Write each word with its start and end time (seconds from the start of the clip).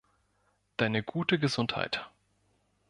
Deine 0.77 1.03
gute 1.03 1.37
Gesundheit 1.37 2.09